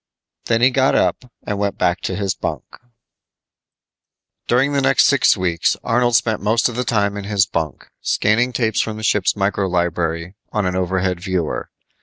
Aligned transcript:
Then 0.45 0.61
he 0.63 0.71
got 0.71 0.95
up 0.95 1.31
and 1.43 1.59
went 1.59 1.77
back 1.77 2.01
to 2.01 2.15
his 2.15 2.33
bunk. 2.33 2.63
During 4.47 4.73
the 4.73 4.81
next 4.81 5.05
six 5.05 5.37
weeks, 5.37 5.77
Arnold 5.83 6.15
spent 6.15 6.41
most 6.41 6.67
of 6.67 6.75
the 6.75 6.83
time 6.83 7.15
in 7.17 7.25
his 7.25 7.45
bunk, 7.45 7.87
scanning 8.01 8.51
tapes 8.51 8.81
from 8.81 8.97
the 8.97 9.03
ship's 9.03 9.35
micro 9.35 9.67
library 9.67 10.33
on 10.51 10.65
an 10.65 10.75
overhead 10.75 11.19
viewer. 11.19 11.69